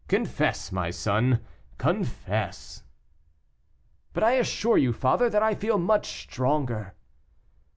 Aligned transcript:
Confess, 0.07 0.71
my 0.71 0.89
son, 0.89 1.41
confess." 1.77 2.81
"But 4.13 4.23
I 4.23 4.31
assure 4.31 4.79
you, 4.79 4.93
father, 4.93 5.29
that 5.29 5.43
I 5.43 5.53
feel 5.53 5.77
much 5.77 6.23
stronger." 6.23 6.95